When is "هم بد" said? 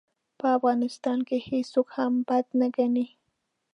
1.97-2.45